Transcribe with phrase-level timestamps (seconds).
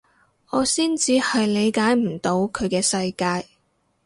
[0.49, 3.47] 我先至係理解唔到佢嘅世界